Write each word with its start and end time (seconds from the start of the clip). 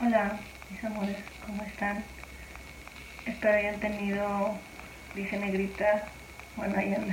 Hola, 0.00 0.40
mis 0.68 0.82
amores, 0.82 1.16
¿cómo 1.46 1.62
están? 1.62 2.02
Espero 3.24 3.54
hayan 3.56 3.78
tenido, 3.78 4.58
dice 5.14 5.38
Negrita, 5.38 6.08
bueno, 6.56 6.76
hayan, 6.76 7.06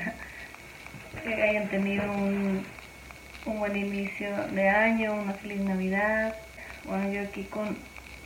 que 1.24 1.34
hayan 1.36 1.70
tenido 1.70 2.12
un, 2.12 2.66
un 3.46 3.60
buen 3.60 3.76
inicio 3.76 4.36
de 4.48 4.70
año, 4.70 5.14
una 5.14 5.34
feliz 5.34 5.62
Navidad. 5.62 6.36
Bueno, 6.86 7.12
yo 7.12 7.22
aquí 7.22 7.44
con, 7.44 7.78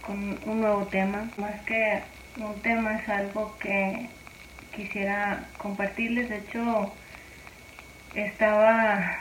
con 0.01 0.39
un 0.45 0.61
nuevo 0.61 0.85
tema, 0.87 1.29
más 1.35 1.59
que 1.65 2.03
un 2.37 2.57
tema 2.61 2.99
es 2.99 3.09
algo 3.09 3.57
que 3.59 4.07
quisiera 4.73 5.43
compartirles, 5.57 6.29
de 6.29 6.37
hecho 6.37 6.93
estaba, 8.15 9.19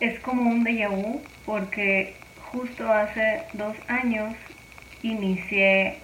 es 0.00 0.18
como 0.20 0.50
un 0.50 0.64
déjà 0.64 0.88
vu, 0.88 1.22
porque 1.46 2.16
justo 2.52 2.92
hace 2.92 3.42
dos 3.52 3.76
años 3.88 4.34
inicié 5.02 5.98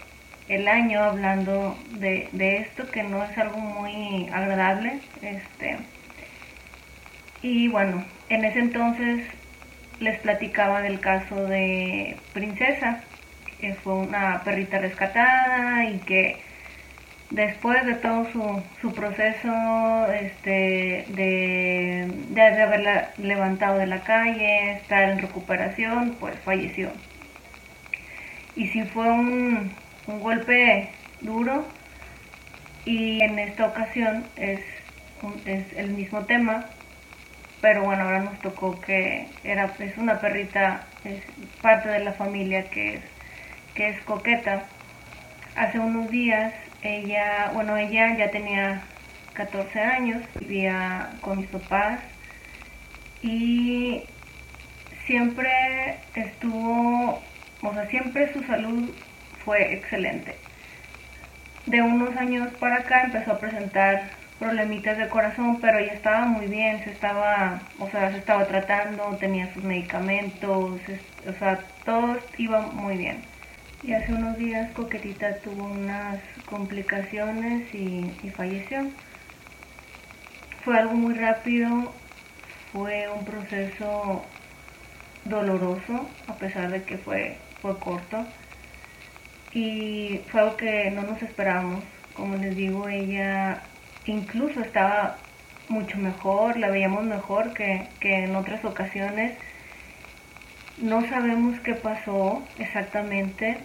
el 0.48 0.66
año 0.66 1.02
hablando 1.02 1.76
de, 1.92 2.28
de, 2.32 2.56
esto 2.58 2.90
que 2.90 3.02
no 3.02 3.22
es 3.24 3.38
algo 3.38 3.58
muy 3.58 4.28
agradable. 4.32 5.00
Este, 5.22 5.78
y 7.42 7.68
bueno, 7.68 8.04
en 8.28 8.44
ese 8.44 8.58
entonces 8.58 9.26
les 10.00 10.18
platicaba 10.20 10.82
del 10.82 10.98
caso 11.00 11.46
de 11.46 12.16
Princesa, 12.32 13.02
que 13.60 13.74
fue 13.74 13.94
una 13.94 14.42
perrita 14.42 14.78
rescatada 14.78 15.84
y 15.84 15.98
que 15.98 16.49
después 17.30 17.84
de 17.86 17.94
todo 17.94 18.30
su, 18.32 18.62
su 18.80 18.92
proceso 18.92 20.06
este, 20.12 21.06
de, 21.08 22.08
de, 22.30 22.42
haberla 22.42 23.10
levantado 23.18 23.78
de 23.78 23.86
la 23.86 24.02
calle, 24.02 24.72
estar 24.72 25.08
en 25.08 25.18
recuperación, 25.18 26.16
pues 26.18 26.38
falleció. 26.40 26.90
Y 28.56 28.66
sí 28.68 28.82
fue 28.82 29.08
un, 29.08 29.72
un 30.06 30.20
golpe 30.20 30.90
duro 31.20 31.64
y 32.84 33.22
en 33.22 33.38
esta 33.38 33.66
ocasión 33.66 34.24
es, 34.36 34.60
es 35.46 35.72
el 35.76 35.90
mismo 35.90 36.24
tema, 36.24 36.66
pero 37.60 37.84
bueno, 37.84 38.04
ahora 38.04 38.20
nos 38.20 38.38
tocó 38.40 38.80
que 38.80 39.28
era, 39.44 39.72
es 39.78 39.96
una 39.98 40.18
perrita, 40.18 40.84
es 41.04 41.22
parte 41.62 41.90
de 41.90 42.00
la 42.00 42.12
familia 42.12 42.68
que 42.70 42.94
es, 42.94 43.00
que 43.74 43.90
es 43.90 44.00
coqueta. 44.02 44.64
Hace 45.56 45.78
unos 45.78 46.10
días 46.10 46.54
ella, 46.82 47.50
bueno, 47.52 47.76
ella 47.76 48.16
ya 48.16 48.30
tenía 48.30 48.82
14 49.34 49.80
años, 49.80 50.22
vivía 50.40 51.10
con 51.20 51.38
mis 51.38 51.48
papás 51.48 52.00
y 53.22 54.02
siempre 55.06 55.96
estuvo, 56.14 57.20
o 57.62 57.74
sea, 57.74 57.86
siempre 57.88 58.32
su 58.32 58.42
salud 58.44 58.90
fue 59.44 59.74
excelente. 59.74 60.34
De 61.66 61.82
unos 61.82 62.16
años 62.16 62.48
para 62.54 62.76
acá 62.76 63.02
empezó 63.02 63.32
a 63.32 63.40
presentar 63.40 64.10
problemitas 64.38 64.96
de 64.96 65.08
corazón, 65.08 65.58
pero 65.60 65.78
ella 65.78 65.92
estaba 65.92 66.24
muy 66.24 66.46
bien, 66.46 66.82
se 66.84 66.90
estaba, 66.90 67.60
o 67.78 67.90
sea, 67.90 68.10
se 68.10 68.18
estaba 68.18 68.46
tratando, 68.46 69.16
tenía 69.18 69.52
sus 69.52 69.62
medicamentos, 69.62 70.80
o 71.28 71.32
sea, 71.38 71.60
todo 71.84 72.18
iba 72.38 72.60
muy 72.60 72.96
bien. 72.96 73.29
Y 73.82 73.94
hace 73.94 74.12
unos 74.12 74.36
días 74.36 74.70
Coquetita 74.72 75.36
tuvo 75.38 75.64
unas 75.64 76.20
complicaciones 76.44 77.74
y, 77.74 78.30
falleció. 78.36 78.90
Fue 80.64 80.78
algo 80.78 80.92
muy 80.92 81.14
rápido, 81.14 81.90
fue 82.72 83.08
un 83.08 83.24
proceso 83.24 84.22
doloroso, 85.24 86.10
a 86.28 86.34
pesar 86.34 86.70
de 86.70 86.82
que 86.82 86.98
fue, 86.98 87.38
fue 87.62 87.78
corto. 87.78 88.26
Y 89.54 90.20
fue 90.28 90.40
algo 90.42 90.56
que 90.58 90.90
no 90.90 91.02
nos 91.02 91.22
esperábamos. 91.22 91.82
Como 92.14 92.36
les 92.36 92.54
digo, 92.54 92.86
ella 92.86 93.62
incluso 94.04 94.60
estaba 94.60 95.16
mucho 95.70 95.96
mejor, 95.98 96.58
la 96.58 96.68
veíamos 96.68 97.04
mejor 97.04 97.54
que, 97.54 97.88
que 97.98 98.24
en 98.24 98.36
otras 98.36 98.62
ocasiones. 98.62 99.38
No 100.78 101.06
sabemos 101.08 101.58
qué 101.60 101.74
pasó 101.74 102.42
exactamente. 102.58 103.58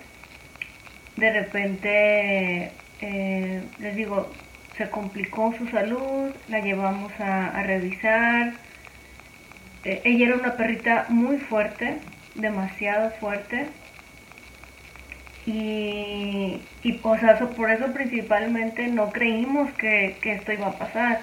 De 1.17 1.31
repente, 1.31 2.71
eh, 3.01 3.63
les 3.79 3.95
digo, 3.95 4.31
se 4.77 4.89
complicó 4.89 5.53
su 5.57 5.67
salud, 5.67 6.31
la 6.49 6.59
llevamos 6.59 7.11
a, 7.19 7.63
revisar. 7.63 8.53
Eh, 9.85 10.01
ella 10.03 10.27
era 10.27 10.35
una 10.35 10.57
perrita 10.57 11.05
muy 11.09 11.37
fuerte, 11.37 11.97
demasiado 12.35 13.11
fuerte. 13.11 13.67
Y, 15.45 16.59
y 16.83 16.93
por 16.93 17.19
eso 17.19 17.93
principalmente 17.93 18.87
no 18.87 19.11
creímos 19.11 19.71
que, 19.73 20.17
que 20.21 20.33
esto 20.33 20.51
iba 20.51 20.67
a 20.67 20.77
pasar. 20.77 21.21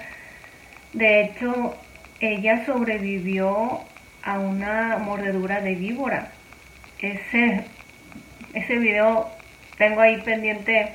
De 0.93 1.23
hecho, 1.23 1.77
ella 2.21 2.65
sobrevivió 2.65 3.81
a 4.23 4.39
una 4.39 4.99
mordedura 4.99 5.61
de 5.61 5.75
víbora. 5.75 6.33
Ese, 7.01 7.65
ese 8.55 8.79
video 8.79 9.29
tengo 9.83 10.01
ahí 10.01 10.23
pendiente 10.23 10.93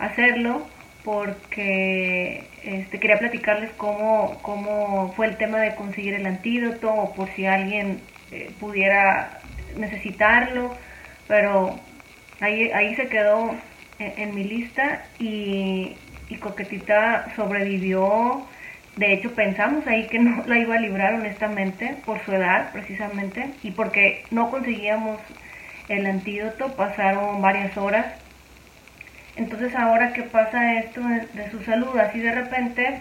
hacerlo 0.00 0.66
porque 1.04 2.48
este, 2.64 2.98
quería 2.98 3.20
platicarles 3.20 3.70
cómo, 3.76 4.40
cómo 4.42 5.12
fue 5.14 5.26
el 5.26 5.36
tema 5.36 5.60
de 5.60 5.76
conseguir 5.76 6.14
el 6.14 6.26
antídoto 6.26 6.92
o 6.92 7.14
por 7.14 7.28
si 7.36 7.46
alguien 7.46 8.00
eh, 8.32 8.50
pudiera 8.58 9.38
necesitarlo, 9.76 10.74
pero 11.28 11.78
ahí, 12.40 12.72
ahí 12.72 12.96
se 12.96 13.06
quedó 13.06 13.54
en, 14.00 14.12
en 14.16 14.34
mi 14.34 14.42
lista 14.42 15.04
y, 15.20 15.96
y 16.28 16.36
Coquetita 16.38 17.32
sobrevivió. 17.36 18.48
De 18.96 19.12
hecho, 19.12 19.32
pensamos 19.36 19.86
ahí 19.86 20.08
que 20.08 20.18
no 20.26 20.42
la 20.46 20.58
iba 20.58 20.74
a 20.74 20.80
librar 20.80 21.14
honestamente 21.14 21.98
por 22.04 22.18
su 22.24 22.32
edad 22.32 22.72
precisamente 22.72 23.50
y 23.62 23.70
porque 23.70 24.24
no 24.32 24.50
conseguíamos 24.50 25.20
el 25.88 26.04
antídoto, 26.06 26.74
pasaron 26.74 27.40
varias 27.40 27.76
horas. 27.76 28.23
Entonces 29.36 29.74
ahora 29.74 30.12
que 30.12 30.22
pasa 30.22 30.78
esto 30.78 31.00
de, 31.00 31.50
su 31.50 31.62
salud 31.64 31.96
así 31.98 32.20
de 32.20 32.32
repente, 32.32 33.00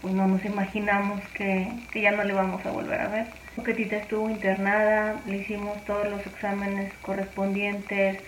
pues 0.00 0.14
no 0.14 0.26
nos 0.26 0.44
imaginamos 0.44 1.20
que, 1.34 1.68
que, 1.92 2.00
ya 2.00 2.12
no 2.12 2.24
le 2.24 2.32
vamos 2.32 2.64
a 2.64 2.70
volver 2.70 3.00
a 3.00 3.08
ver. 3.08 3.26
Coquetita 3.56 3.96
estuvo 3.96 4.30
internada, 4.30 5.16
le 5.26 5.38
hicimos 5.38 5.84
todos 5.84 6.08
los 6.08 6.26
exámenes 6.26 6.92
correspondientes, 7.02 8.18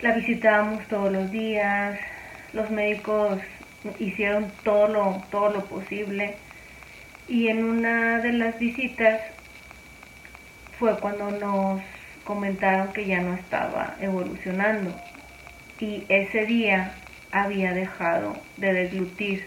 la 0.00 0.12
visitábamos 0.12 0.86
todos 0.88 1.12
los 1.12 1.30
días, 1.30 1.98
los 2.52 2.70
médicos 2.70 3.40
hicieron 3.98 4.50
todo 4.64 4.88
lo, 4.88 5.22
todo 5.30 5.50
lo 5.50 5.64
posible 5.66 6.36
y 7.28 7.48
en 7.48 7.64
una 7.64 8.18
de 8.18 8.32
las 8.32 8.58
visitas 8.58 9.20
fue 10.78 10.98
cuando 10.98 11.30
nos 11.30 11.80
comentaron 12.24 12.92
que 12.92 13.06
ya 13.06 13.20
no 13.20 13.34
estaba 13.34 13.96
evolucionando 14.00 14.94
y 15.80 16.04
ese 16.08 16.46
día 16.46 16.92
había 17.32 17.72
dejado 17.72 18.36
de 18.56 18.72
deslutir. 18.72 19.46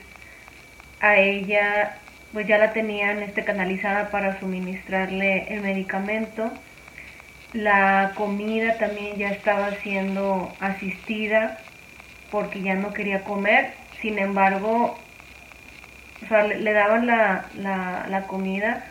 A 1.00 1.18
ella 1.18 1.98
pues 2.34 2.48
ya 2.48 2.58
la 2.58 2.74
tenían 2.74 3.22
este, 3.22 3.44
canalizada 3.44 4.10
para 4.10 4.40
suministrarle 4.40 5.54
el 5.54 5.62
medicamento. 5.62 6.52
La 7.54 8.14
comida 8.16 8.78
también 8.80 9.18
ya 9.18 9.30
estaba 9.30 9.72
siendo 9.84 10.52
asistida 10.60 11.60
porque 12.32 12.62
ya 12.64 12.74
no 12.74 12.92
quería 12.94 13.24
comer. 13.24 13.74
Sin 14.02 14.18
embargo, 14.18 14.98
o 16.24 16.28
sea, 16.28 16.44
le, 16.48 16.74
daban 16.74 17.06
la, 17.06 17.46
la, 17.56 18.08
la 18.10 18.24
comida 18.24 18.84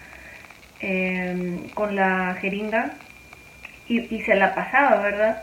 eh, 0.80 1.58
con 1.74 1.96
la 1.96 2.36
jeringa 2.40 2.92
y, 3.88 4.14
y 4.14 4.22
se 4.22 4.36
la 4.36 4.54
pasaba, 4.54 5.00
¿verdad? 5.00 5.42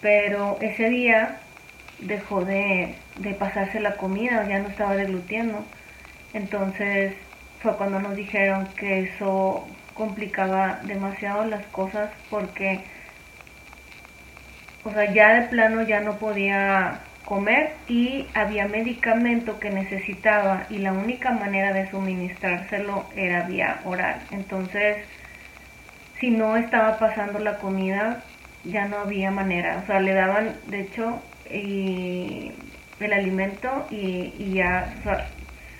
Pero 0.00 0.58
ese 0.60 0.88
día 0.90 1.40
dejó 2.00 2.44
de, 2.44 2.94
de, 3.18 3.34
pasarse 3.34 3.80
la 3.80 3.96
comida, 3.96 4.46
ya 4.48 4.60
no 4.60 4.68
estaba 4.68 4.94
deglutiendo. 4.94 5.64
Entonces 6.32 7.14
fue 7.60 7.76
cuando 7.76 7.98
nos 8.00 8.14
dijeron 8.14 8.68
que 8.76 9.00
eso 9.00 9.66
complicaba 9.94 10.80
demasiado 10.84 11.44
las 11.44 11.66
cosas 11.66 12.10
porque, 12.30 12.80
o 14.84 14.92
sea, 14.92 15.12
ya 15.12 15.40
de 15.40 15.48
plano 15.48 15.82
ya 15.82 16.00
no 16.00 16.18
podía 16.18 17.00
comer 17.24 17.72
y 17.88 18.26
había 18.32 18.68
medicamento 18.68 19.58
que 19.60 19.70
necesitaba 19.70 20.66
y 20.70 20.78
la 20.78 20.92
única 20.92 21.30
manera 21.32 21.74
de 21.74 21.90
suministrárselo 21.90 23.04
era 23.16 23.42
vía 23.42 23.80
oral. 23.84 24.22
Entonces, 24.30 25.04
si 26.18 26.30
no 26.30 26.56
estaba 26.56 26.98
pasando 26.98 27.38
la 27.38 27.58
comida, 27.58 28.22
ya 28.70 28.86
no 28.86 28.98
había 28.98 29.30
manera, 29.30 29.80
o 29.82 29.86
sea, 29.86 30.00
le 30.00 30.12
daban, 30.14 30.56
de 30.66 30.80
hecho, 30.80 31.22
y 31.50 32.52
el 33.00 33.12
alimento 33.12 33.86
y, 33.90 34.34
y 34.38 34.54
ya 34.54 34.92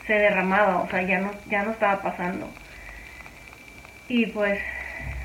se 0.06 0.12
derramaba, 0.14 0.82
o 0.82 0.88
sea, 0.90 1.02
ya 1.02 1.18
no, 1.20 1.32
ya 1.50 1.62
no 1.64 1.72
estaba 1.72 2.02
pasando. 2.02 2.48
y 4.08 4.26
pues 4.26 4.58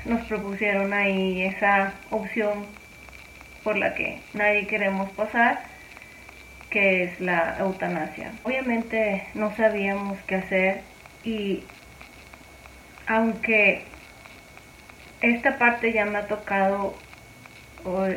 nos 0.04 0.22
propusieron 0.26 0.92
ahí 0.92 1.42
esa 1.42 1.94
opción 2.10 2.66
por 3.62 3.76
la 3.78 3.94
que 3.94 4.20
nadie 4.34 4.66
queremos 4.66 5.10
pasar, 5.12 5.60
que 6.70 7.04
es 7.04 7.20
la 7.20 7.56
eutanasia. 7.58 8.32
Obviamente 8.44 9.26
no 9.34 9.54
sabíamos 9.56 10.18
qué 10.26 10.36
hacer 10.36 10.82
y 11.24 11.64
aunque 13.06 13.84
esta 15.20 15.58
parte 15.58 15.92
ya 15.92 16.04
me 16.04 16.18
ha 16.18 16.26
tocado 16.26 16.94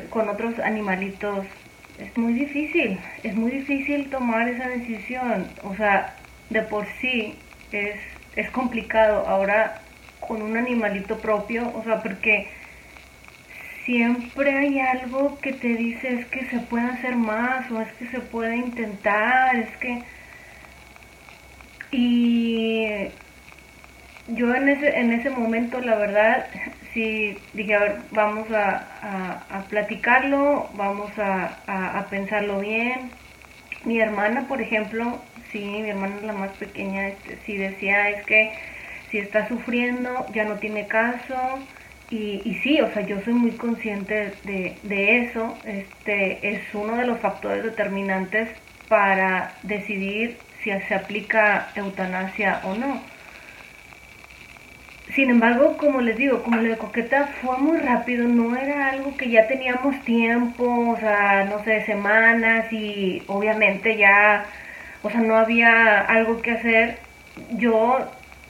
con 0.10 0.30
otros 0.30 0.58
animalitos, 0.60 1.46
es 2.00 2.18
muy 2.18 2.34
difícil, 2.34 3.00
es 3.24 3.36
muy 3.36 3.52
difícil 3.52 4.10
tomar 4.10 4.48
esa 4.48 4.68
decisión, 4.70 5.48
o 5.64 5.76
sea, 5.76 6.16
de 6.50 6.62
por 6.62 6.88
sí 7.02 7.36
es, 7.72 8.00
es 8.36 8.50
complicado, 8.52 9.28
ahora 9.28 9.82
con 10.20 10.42
un 10.42 10.58
animalito 10.58 11.18
propio, 11.20 11.72
o 11.76 11.84
sea, 11.84 12.02
porque 12.02 12.48
siempre 13.86 14.58
hay 14.58 14.80
algo 14.80 15.40
que 15.40 15.54
te 15.54 15.70
dice 15.70 16.14
es 16.14 16.26
que 16.28 16.46
se 16.48 16.60
puede 16.60 16.86
hacer 16.86 17.16
más 17.16 17.70
o 17.72 17.82
es 17.82 17.92
que 17.94 18.08
se 18.08 18.20
puede 18.20 18.56
intentar, 18.56 19.56
es 19.56 19.78
que... 19.78 20.04
Y 21.90 22.86
yo 24.28 24.54
en 24.54 24.68
ese, 24.68 25.00
en 25.00 25.14
ese 25.14 25.30
momento, 25.30 25.80
la 25.80 25.96
verdad, 25.96 26.48
sí 26.98 27.38
dije, 27.54 27.76
a 27.76 27.80
ver, 27.80 27.98
vamos 28.12 28.48
a, 28.52 29.66
platicarlo, 29.70 30.68
vamos 30.74 31.12
a, 31.20 31.60
a, 31.68 32.08
pensarlo 32.10 32.60
bien. 32.60 33.12
Mi 33.86 34.00
hermana, 34.00 34.48
por 34.48 34.62
ejemplo, 34.62 35.22
sí, 35.52 35.60
mi 35.60 35.90
hermana 35.92 36.16
es 36.18 36.24
la 36.24 36.34
más 36.34 36.52
pequeña, 36.58 37.10
este, 37.10 37.38
sí 37.46 37.56
decía, 37.56 38.10
es 38.10 38.26
que 38.26 38.52
si 39.12 39.20
está 39.20 39.48
sufriendo, 39.48 40.26
ya 40.34 40.46
no 40.46 40.56
tiene 40.56 40.88
caso. 40.88 41.36
Y, 42.10 42.42
y 42.44 42.56
sí, 42.64 42.82
o 42.82 42.92
sea, 42.94 43.06
yo 43.06 43.22
soy 43.22 43.34
muy 43.34 43.52
consciente 43.52 44.34
de, 44.44 44.78
de 44.82 45.20
eso. 45.26 45.56
Este 45.66 46.56
es 46.56 46.62
uno 46.74 46.96
de 46.98 47.06
los 47.06 47.20
factores 47.20 47.64
determinantes 47.64 48.50
para 48.88 49.54
decidir 49.62 50.38
si 50.64 50.72
se 50.88 50.96
aplica 50.96 51.70
eutanasia 51.76 52.62
o 52.64 52.74
no. 52.74 53.17
Sin 55.18 55.32
embargo, 55.32 55.78
como 55.78 56.00
les 56.00 56.16
digo, 56.16 56.44
como 56.44 56.58
lo 56.58 56.70
de 56.70 56.78
Coqueta 56.78 57.26
fue 57.42 57.58
muy 57.58 57.80
rápido, 57.80 58.28
no 58.28 58.56
era 58.56 58.92
algo 58.92 59.18
que 59.18 59.32
ya 59.32 59.48
teníamos 59.48 60.00
tiempo, 60.06 60.92
o 60.92 60.96
sea, 61.00 61.44
no 61.46 61.64
sé, 61.64 61.84
semanas 61.88 62.72
y 62.72 63.24
obviamente 63.26 63.98
ya, 63.98 64.46
o 65.02 65.10
sea, 65.10 65.22
no 65.22 65.36
había 65.36 66.02
algo 66.02 66.40
que 66.44 66.52
hacer. 66.52 67.00
Yo 67.58 67.98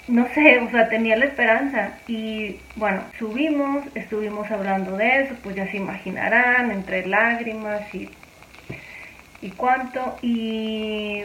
no 0.10 0.28
sé, 0.34 0.60
o 0.60 0.70
sea, 0.70 0.90
tenía 0.90 1.16
la 1.16 1.28
esperanza. 1.28 2.00
Y 2.06 2.58
bueno, 2.76 3.02
subimos, 3.18 3.86
estuvimos 3.96 4.52
hablando 4.52 4.98
de 4.98 5.22
eso, 5.22 5.36
pues 5.44 5.56
ya 5.56 5.72
se 5.72 5.78
imaginarán, 5.78 6.72
entre 6.72 7.08
lágrimas 7.08 7.82
y, 7.96 8.10
y 9.42 9.52
cuánto. 9.52 10.20
Y 10.22 11.24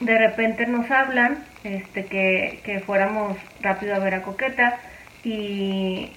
de 0.00 0.18
repente 0.18 0.66
nos 0.66 0.90
hablan 0.90 1.44
este, 1.64 2.06
que, 2.06 2.60
que 2.64 2.80
fuéramos 2.80 3.36
rápido 3.60 3.94
a 3.94 3.98
ver 3.98 4.14
a 4.14 4.22
Coqueta 4.22 4.78
y 5.24 6.12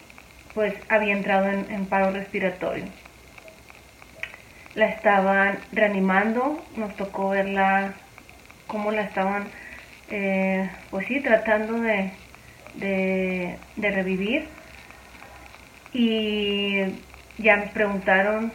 pues 0.54 0.74
había 0.90 1.14
entrado 1.14 1.50
en, 1.50 1.86
paro 1.86 2.12
respiratorio. 2.12 2.86
La 4.76 4.88
estaban 4.88 5.60
reanimando, 5.72 6.64
nos 6.76 6.96
tocó 6.96 7.30
verla, 7.30 7.94
cómo 8.68 8.92
la 8.92 9.02
estaban 9.02 9.48
eh, 10.10 10.70
pues 10.90 11.08
sí, 11.08 11.20
tratando 11.22 11.80
de, 11.80 12.12
de, 12.76 13.92
revivir. 13.92 14.48
Y 15.94 16.82
ya 17.38 17.58
me 17.58 17.68
preguntaron 17.68 18.52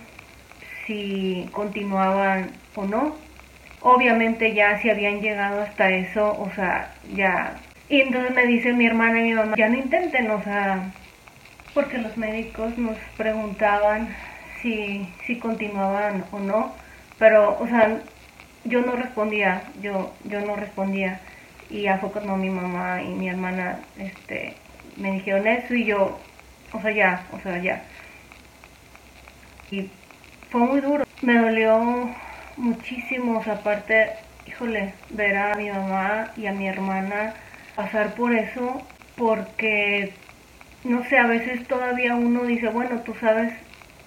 si 0.86 1.48
continuaban 1.52 2.50
o 2.74 2.84
no. 2.84 3.25
Obviamente 3.80 4.54
ya 4.54 4.78
si 4.80 4.90
habían 4.90 5.20
llegado 5.20 5.62
hasta 5.62 5.90
eso, 5.90 6.36
o 6.40 6.50
sea, 6.54 6.92
ya... 7.14 7.60
Y 7.88 8.00
entonces 8.00 8.34
me 8.34 8.46
dice 8.46 8.72
mi 8.72 8.86
hermana 8.86 9.20
y 9.20 9.24
mi 9.24 9.34
mamá, 9.34 9.54
ya 9.56 9.68
no 9.68 9.76
intenten, 9.76 10.28
o 10.30 10.42
sea, 10.42 10.90
porque 11.72 11.98
los 11.98 12.16
médicos 12.16 12.76
nos 12.78 12.96
preguntaban 13.16 14.08
si, 14.60 15.06
si 15.26 15.38
continuaban 15.38 16.24
o 16.32 16.40
no, 16.40 16.72
pero, 17.18 17.56
o 17.60 17.66
sea, 17.68 18.00
yo 18.64 18.80
no 18.80 18.96
respondía, 18.96 19.62
yo, 19.82 20.12
yo 20.28 20.40
no 20.40 20.56
respondía. 20.56 21.20
Y 21.70 21.86
a 21.86 21.98
fue 21.98 22.10
cuando 22.10 22.36
mi 22.36 22.48
mamá 22.48 23.02
y 23.02 23.08
mi 23.08 23.28
hermana 23.28 23.80
este 23.98 24.54
me 24.96 25.12
dijeron 25.12 25.46
eso 25.46 25.74
y 25.74 25.84
yo 25.84 26.16
o 26.72 26.80
sea 26.80 26.92
ya 26.92 27.26
o 27.32 27.40
sea 27.40 27.60
ya. 27.62 27.82
Y 29.70 29.90
fue 30.50 30.60
muy 30.60 30.80
duro. 30.80 31.04
Me 31.22 31.38
dolió 31.38 32.08
muchísimo 32.56 33.38
o 33.38 33.42
sea 33.44 33.54
aparte 33.54 34.08
híjole 34.46 34.94
ver 35.10 35.36
a 35.36 35.54
mi 35.56 35.70
mamá 35.70 36.32
y 36.36 36.46
a 36.46 36.52
mi 36.52 36.68
hermana 36.68 37.34
pasar 37.74 38.14
por 38.14 38.34
eso 38.34 38.82
porque 39.16 40.14
no 40.84 41.04
sé 41.04 41.18
a 41.18 41.26
veces 41.26 41.66
todavía 41.68 42.14
uno 42.14 42.44
dice 42.44 42.68
bueno 42.68 43.00
tú 43.04 43.14
sabes 43.20 43.52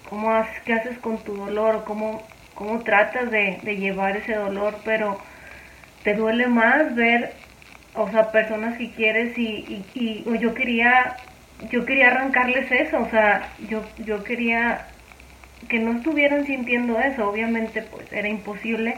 cómo 0.08 0.32
haces 0.34 0.60
qué 0.64 0.72
haces 0.74 0.98
con 0.98 1.18
tu 1.24 1.34
dolor 1.36 1.76
o 1.76 1.84
cómo 1.84 2.22
cómo 2.54 2.82
tratas 2.82 3.30
de, 3.30 3.60
de 3.64 3.76
llevar 3.76 4.16
ese 4.16 4.34
dolor 4.34 4.82
pero 4.84 5.18
te 6.02 6.14
duele 6.14 6.46
más 6.48 6.94
ver 6.94 7.34
o 7.94 8.10
sea, 8.10 8.30
personas 8.32 8.78
que 8.78 8.92
quieres 8.92 9.36
y, 9.38 9.84
y, 9.94 10.24
yo 10.40 10.54
quería, 10.54 11.18
yo 11.70 11.84
quería 11.84 12.08
arrancarles 12.08 12.70
eso, 12.70 13.00
o 13.00 13.10
sea, 13.10 13.54
yo, 13.68 13.82
yo 13.98 14.22
quería 14.24 14.86
que 15.68 15.78
no 15.78 15.92
estuvieran 15.92 16.46
sintiendo 16.46 16.98
eso, 16.98 17.28
obviamente 17.28 17.82
pues 17.82 18.12
era 18.12 18.28
imposible. 18.28 18.96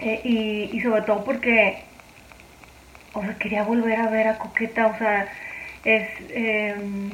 Eh, 0.00 0.68
y, 0.72 0.80
sobre 0.80 1.02
todo 1.02 1.24
porque, 1.24 1.84
o 3.12 3.22
sea, 3.22 3.38
quería 3.38 3.62
volver 3.62 4.00
a 4.00 4.08
ver 4.08 4.26
a 4.28 4.38
Coqueta, 4.38 4.88
o 4.88 4.98
sea, 4.98 5.28
es, 5.84 6.08
em, 6.30 7.10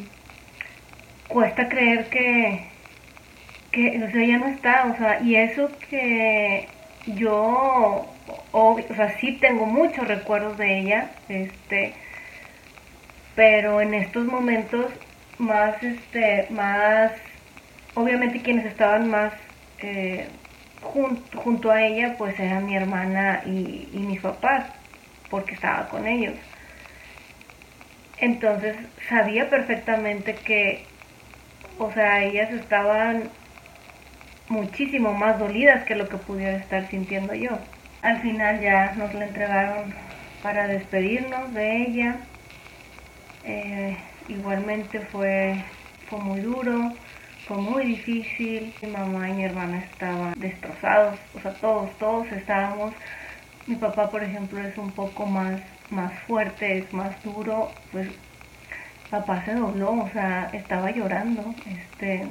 cuesta 1.28 1.68
creer 1.68 2.06
que, 2.08 2.64
que, 3.72 4.02
o 4.02 4.10
sea, 4.10 4.24
ya 4.24 4.38
no 4.38 4.46
está, 4.48 4.86
o 4.86 4.96
sea, 4.96 5.20
y 5.20 5.36
eso 5.36 5.70
que 5.90 6.68
yo 7.06 8.06
o 8.52 8.80
sea, 8.94 9.18
sí 9.18 9.32
tengo 9.40 9.66
muchos 9.66 10.06
recuerdos 10.06 10.58
de 10.58 10.80
ella, 10.80 11.10
este, 11.28 11.94
pero 13.34 13.80
en 13.80 13.94
estos 13.94 14.26
momentos 14.26 14.92
más, 15.38 15.82
este, 15.82 16.46
más, 16.50 17.12
obviamente 17.98 18.40
quienes 18.42 18.64
estaban 18.66 19.10
más 19.10 19.32
eh, 19.80 20.28
junto 20.80 21.70
a 21.70 21.82
ella, 21.82 22.14
pues 22.16 22.38
eran 22.38 22.64
mi 22.66 22.76
hermana 22.76 23.42
y, 23.44 23.98
mis 23.98 24.20
papás, 24.20 24.64
porque 25.30 25.54
estaba 25.54 25.88
con 25.88 26.06
ellos. 26.06 26.34
Entonces 28.20 28.76
sabía 29.08 29.50
perfectamente 29.50 30.36
que, 30.44 30.86
o 31.78 31.90
sea, 31.92 32.22
ellas 32.22 32.52
estaban 32.52 33.24
muchísimo 34.48 35.12
más 35.12 35.38
dolidas 35.38 35.84
que 35.84 35.96
lo 35.96 36.08
que 36.08 36.16
pudiera 36.18 36.56
estar 36.56 36.88
sintiendo 36.88 37.34
yo. 37.34 37.50
Al 38.02 38.22
final 38.22 38.60
ya 38.60 38.92
nos 38.92 39.12
la 39.14 39.26
entregaron 39.26 39.92
para 40.42 40.68
despedirnos 40.68 41.52
de 41.52 41.82
ella. 41.82 42.16
Eh, 43.44 43.96
igualmente 44.28 45.00
fue, 45.12 45.56
fue 46.08 46.18
muy 46.18 46.40
duro, 46.40 46.92
fue 47.48 47.56
muy 47.56 47.84
difícil. 47.86 48.72
Mi 48.82 48.88
mamá 48.90 49.30
y 49.30 49.32
mi 49.32 49.44
hermana 49.44 49.78
estaban 49.78 50.34
destrozados, 50.38 51.18
o 51.34 51.40
sea, 51.40 51.52
todos, 51.54 51.90
todos 51.98 52.30
estábamos. 52.32 52.94
Mi 53.66 53.76
papá, 53.76 54.10
por 54.10 54.22
ejemplo, 54.22 54.60
es 54.60 54.76
un 54.78 54.92
poco 54.92 55.26
más, 55.26 55.60
más 55.90 56.12
fuerte, 56.26 56.78
es 56.78 56.92
más 56.92 57.20
duro, 57.24 57.70
pues 57.90 58.08
papá 59.10 59.42
se 59.44 59.54
dobló, 59.54 59.92
o 59.92 60.08
sea, 60.12 60.50
estaba 60.52 60.90
llorando, 60.90 61.54
este, 61.66 62.28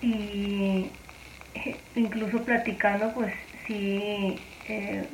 y 0.00 0.90
incluso 1.94 2.42
platicando, 2.42 3.12
pues 3.12 3.32
sí 3.66 4.38
eh, 4.68 5.06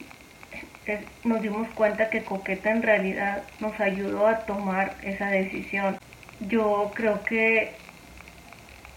nos 1.25 1.43
dimos 1.43 1.69
cuenta 1.75 2.09
que 2.09 2.25
Coqueta 2.25 2.71
en 2.71 2.83
realidad 2.83 3.43
nos 3.61 3.79
ayudó 3.81 4.27
a 4.27 4.39
tomar 4.47 4.97
esa 5.03 5.29
decisión. 5.29 5.99
Yo 6.41 6.93
creo 6.95 7.23
que 7.25 7.75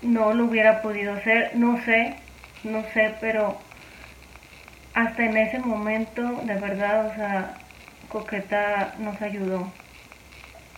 no 0.01 0.33
lo 0.33 0.45
hubiera 0.45 0.81
podido 0.81 1.13
hacer, 1.13 1.55
no 1.55 1.81
sé, 1.83 2.17
no 2.63 2.83
sé, 2.93 3.15
pero 3.21 3.57
hasta 4.93 5.25
en 5.25 5.37
ese 5.37 5.59
momento, 5.59 6.21
de 6.43 6.55
verdad, 6.55 7.07
o 7.07 7.13
sea, 7.15 7.57
Coqueta 8.09 8.95
nos 8.99 9.21
ayudó. 9.21 9.73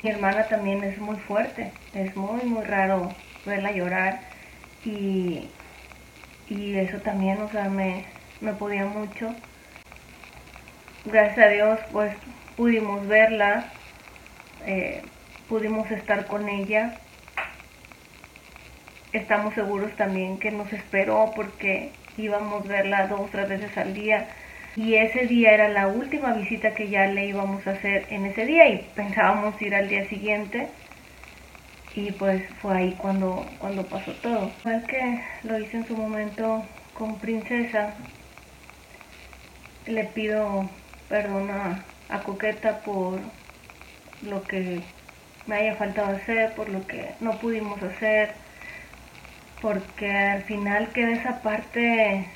Mi 0.03 0.09
hermana 0.11 0.47
también 0.47 0.83
es 0.83 0.99
muy 0.99 1.17
fuerte, 1.17 1.73
es 1.93 2.15
muy, 2.15 2.43
muy 2.43 2.63
raro 2.63 3.15
verla 3.45 3.71
llorar 3.71 4.21
y, 4.85 5.49
y 6.47 6.75
eso 6.77 6.99
también, 7.01 7.41
o 7.41 7.49
sea, 7.49 7.69
me, 7.69 8.05
me 8.41 8.53
podía 8.53 8.85
mucho. 8.85 9.35
Gracias 11.05 11.37
a 11.45 11.49
Dios 11.49 11.79
pues 11.91 12.15
pudimos 12.55 13.07
verla. 13.07 13.71
eh, 14.65 15.03
pudimos 15.47 15.89
estar 15.91 16.27
con 16.27 16.49
ella. 16.49 16.99
Estamos 19.13 19.53
seguros 19.53 19.95
también 19.95 20.39
que 20.39 20.51
nos 20.51 20.73
esperó 20.73 21.31
porque 21.35 21.91
íbamos 22.17 22.65
a 22.65 22.67
verla 22.67 23.07
dos 23.07 23.21
o 23.21 23.29
tres 23.31 23.47
veces 23.47 23.77
al 23.77 23.93
día. 23.93 24.27
Y 24.75 24.95
ese 24.95 25.27
día 25.27 25.53
era 25.53 25.69
la 25.69 25.87
última 25.87 26.33
visita 26.33 26.73
que 26.73 26.89
ya 26.89 27.05
le 27.05 27.27
íbamos 27.27 27.65
a 27.67 27.71
hacer 27.71 28.07
en 28.09 28.25
ese 28.25 28.45
día 28.45 28.67
y 28.69 28.89
pensábamos 28.95 29.61
ir 29.61 29.75
al 29.75 29.87
día 29.87 30.07
siguiente. 30.09 30.67
Y 31.95 32.11
pues 32.13 32.43
fue 32.59 32.75
ahí 32.75 32.95
cuando, 32.97 33.45
cuando 33.59 33.85
pasó 33.85 34.11
todo. 34.13 34.51
Igual 34.61 34.83
que 34.87 35.21
lo 35.43 35.59
hice 35.59 35.77
en 35.77 35.85
su 35.87 35.95
momento 35.95 36.63
con 36.95 37.19
Princesa, 37.19 37.93
le 39.85 40.05
pido 40.05 40.67
perdón 41.07 41.51
a, 41.51 41.83
a 42.09 42.19
Coqueta 42.23 42.79
por 42.79 43.19
lo 44.23 44.41
que 44.43 44.81
me 45.45 45.55
haya 45.57 45.75
faltado 45.75 46.15
hacer, 46.15 46.53
por 46.55 46.69
lo 46.69 46.85
que 46.87 47.11
no 47.19 47.37
pudimos 47.39 47.81
hacer, 47.83 48.33
porque 49.63 50.11
al 50.11 50.43
final 50.43 50.89
queda 50.89 51.11
esa 51.13 51.41
parte 51.41 52.27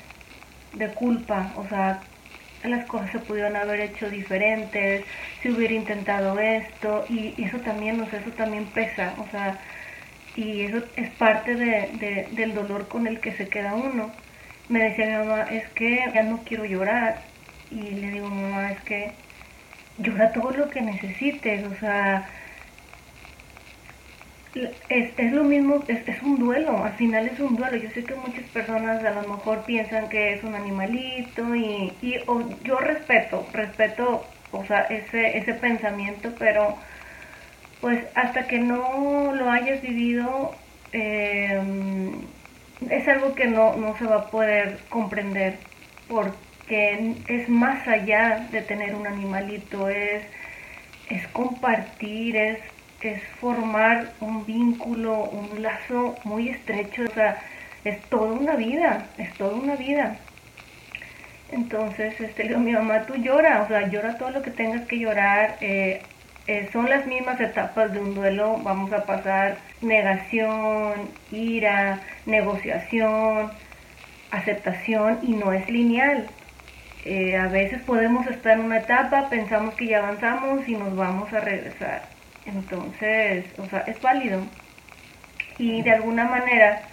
de 0.72 0.88
culpa, 0.94 1.52
o 1.56 1.68
sea, 1.68 2.00
las 2.64 2.86
cosas 2.86 3.12
se 3.12 3.18
pudieron 3.18 3.54
haber 3.54 3.80
hecho 3.80 4.08
diferentes, 4.08 5.04
si 5.42 5.50
hubiera 5.50 5.74
intentado 5.74 6.38
esto, 6.40 7.04
y, 7.10 7.34
eso 7.36 7.58
también, 7.58 8.00
o 8.00 8.08
sea, 8.08 8.20
eso 8.20 8.30
también 8.30 8.64
pesa, 8.72 9.12
o 9.18 9.30
sea, 9.30 9.58
y 10.36 10.62
eso 10.62 10.82
es 10.96 11.10
parte 11.16 11.54
de, 11.54 12.28
del 12.32 12.54
dolor 12.54 12.88
con 12.88 13.06
el 13.06 13.20
que 13.20 13.32
se 13.32 13.48
queda 13.48 13.74
uno. 13.74 14.10
Me 14.70 14.84
decía 14.84 15.06
mi 15.06 15.26
mamá, 15.26 15.42
es 15.50 15.68
que 15.74 16.10
ya 16.14 16.22
no 16.22 16.40
quiero 16.44 16.64
llorar, 16.64 17.20
y 17.70 17.82
le 17.90 18.10
digo, 18.10 18.28
mamá, 18.30 18.72
es 18.72 18.80
que 18.84 19.12
llora 19.98 20.32
todo 20.32 20.50
lo 20.52 20.70
que 20.70 20.80
necesites, 20.80 21.62
o 21.66 21.74
sea, 21.76 22.26
es, 24.54 25.10
es 25.16 25.32
lo 25.32 25.44
mismo, 25.44 25.84
es, 25.88 26.06
es, 26.08 26.22
un 26.22 26.38
duelo, 26.38 26.84
al 26.84 26.94
final 26.94 27.26
es 27.26 27.38
un 27.40 27.56
duelo. 27.56 27.76
Yo 27.76 27.90
sé 27.90 28.04
que 28.04 28.14
muchas 28.14 28.44
personas 28.52 29.04
a 29.04 29.10
lo 29.10 29.28
mejor 29.28 29.64
piensan 29.64 30.08
que 30.08 30.34
es 30.34 30.44
un 30.44 30.54
animalito 30.54 31.54
y, 31.54 31.92
y 32.02 32.14
yo 32.64 32.78
respeto, 32.78 33.46
respeto, 33.52 34.24
o 34.52 34.64
sea, 34.64 34.80
ese, 34.82 35.38
ese 35.38 35.54
pensamiento, 35.54 36.32
pero 36.38 36.76
pues 37.80 38.04
hasta 38.14 38.46
que 38.48 38.58
no 38.58 39.34
lo 39.34 39.50
hayas 39.50 39.80
vivido, 39.82 40.54
eh, 40.92 41.60
es 42.90 43.08
algo 43.08 43.34
que 43.34 43.46
no, 43.46 43.76
no 43.76 43.96
se 43.98 44.04
va 44.04 44.16
a 44.16 44.30
poder 44.30 44.78
comprender 44.88 45.58
porque 46.08 47.14
es 47.28 47.48
más 47.48 47.86
allá 47.86 48.48
de 48.50 48.62
tener 48.62 48.94
un 48.94 49.06
animalito, 49.06 49.88
es, 49.88 50.24
es 51.10 51.26
compartir, 51.28 52.36
es 52.36 52.58
es 53.00 53.22
formar 53.40 54.12
un 54.20 54.44
vínculo, 54.44 55.24
un 55.24 55.62
lazo 55.62 56.16
muy 56.24 56.48
estrecho, 56.48 57.04
o 57.04 57.14
sea, 57.14 57.40
es 57.84 58.00
toda 58.08 58.32
una 58.32 58.56
vida, 58.56 59.06
es 59.18 59.32
toda 59.34 59.54
una 59.54 59.76
vida. 59.76 60.16
Entonces, 61.52 62.20
este, 62.20 62.42
le 62.44 62.48
digo, 62.50 62.60
mi 62.60 62.72
mamá, 62.72 63.06
tú 63.06 63.14
llora, 63.14 63.62
o 63.62 63.68
sea, 63.68 63.88
llora 63.88 64.18
todo 64.18 64.30
lo 64.30 64.42
que 64.42 64.50
tengas 64.50 64.86
que 64.86 64.98
llorar. 64.98 65.56
Eh, 65.60 66.02
eh, 66.46 66.68
son 66.72 66.88
las 66.88 67.06
mismas 67.06 67.40
etapas 67.40 67.92
de 67.92 68.00
un 68.00 68.14
duelo, 68.14 68.58
vamos 68.62 68.92
a 68.92 69.04
pasar 69.04 69.58
negación, 69.80 71.10
ira, 71.30 72.00
negociación, 72.26 73.50
aceptación 74.30 75.20
y 75.22 75.32
no 75.34 75.52
es 75.52 75.68
lineal. 75.70 76.26
Eh, 77.04 77.36
a 77.36 77.48
veces 77.48 77.80
podemos 77.82 78.26
estar 78.26 78.58
en 78.58 78.64
una 78.64 78.78
etapa, 78.78 79.28
pensamos 79.30 79.74
que 79.74 79.86
ya 79.86 79.98
avanzamos 79.98 80.68
y 80.68 80.74
nos 80.74 80.94
vamos 80.96 81.32
a 81.32 81.40
regresar 81.40 82.17
entonces, 82.48 83.46
o 83.58 83.66
sea, 83.68 83.80
es 83.80 84.00
válido. 84.00 84.42
Y 85.58 85.82
de 85.82 85.90
alguna 85.92 86.24
manera, 86.28 86.88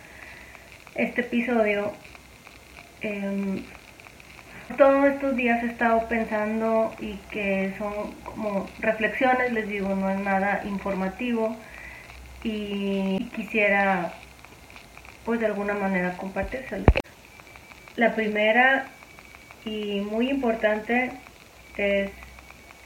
este 0.96 1.22
episodio, 1.22 1.92
eh, 3.02 3.64
todos 4.78 5.06
estos 5.06 5.36
días 5.36 5.64
he 5.64 5.68
estado 5.68 6.08
pensando 6.08 6.96
y 7.00 7.18
que 7.32 7.74
son 7.78 8.22
como 8.24 8.76
reflexiones, 8.80 9.52
les 9.54 9.68
digo, 9.68 9.96
no 9.96 10.10
es 10.10 10.20
nada 10.20 10.62
informativo 10.66 11.56
y 12.44 13.30
quisiera 13.36 14.14
pues 15.24 15.40
de 15.40 15.48
alguna 15.48 15.74
manera 15.76 16.18
compartírselo. 16.18 16.86
La 17.96 18.16
primera 18.16 18.88
y 19.64 20.02
muy 20.02 20.30
importante 20.30 21.12
es, 21.78 22.12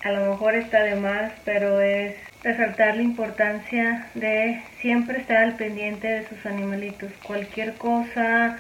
a 0.04 0.12
lo 0.12 0.32
mejor 0.32 0.56
está 0.56 0.84
de 0.84 0.96
más, 0.96 1.32
pero 1.46 1.82
es 1.82 2.16
resaltar 2.44 2.96
la 2.96 3.04
importancia 3.04 4.08
de 4.14 4.62
siempre 4.80 5.20
estar 5.20 5.38
al 5.38 5.56
pendiente 5.56 6.08
de 6.08 6.28
sus 6.28 6.46
animalitos. 6.46 7.12
Cualquier 7.24 7.74
cosa, 7.76 8.58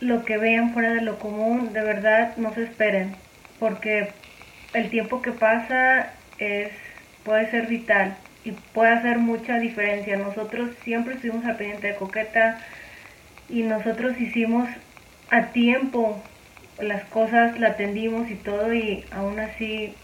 lo 0.00 0.24
que 0.24 0.38
vean 0.38 0.72
fuera 0.72 0.92
de 0.92 1.00
lo 1.00 1.18
común, 1.18 1.72
de 1.72 1.82
verdad 1.82 2.36
no 2.36 2.54
se 2.54 2.64
esperen, 2.64 3.16
porque 3.58 4.10
el 4.72 4.90
tiempo 4.90 5.22
que 5.22 5.32
pasa 5.32 6.12
es 6.38 6.70
puede 7.24 7.50
ser 7.50 7.66
vital 7.66 8.16
y 8.44 8.52
puede 8.52 8.92
hacer 8.92 9.18
mucha 9.18 9.58
diferencia. 9.58 10.16
Nosotros 10.16 10.70
siempre 10.84 11.14
estuvimos 11.14 11.44
al 11.44 11.56
pendiente 11.56 11.88
de 11.88 11.96
Coqueta 11.96 12.60
y 13.48 13.62
nosotros 13.62 14.20
hicimos 14.20 14.68
a 15.30 15.46
tiempo 15.46 16.22
las 16.78 17.04
cosas, 17.06 17.58
la 17.58 17.68
atendimos 17.68 18.30
y 18.30 18.36
todo 18.36 18.72
y 18.72 19.04
aún 19.10 19.40
así 19.40 19.94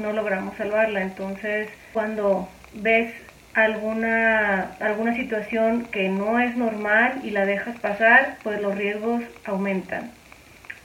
no 0.00 0.12
logramos 0.12 0.56
salvarla. 0.56 1.02
Entonces, 1.02 1.68
cuando 1.92 2.48
ves 2.74 3.12
alguna, 3.54 4.72
alguna 4.80 5.14
situación 5.14 5.86
que 5.86 6.08
no 6.08 6.40
es 6.40 6.56
normal 6.56 7.20
y 7.22 7.30
la 7.30 7.46
dejas 7.46 7.78
pasar, 7.78 8.36
pues 8.42 8.60
los 8.60 8.76
riesgos 8.76 9.22
aumentan. 9.44 10.10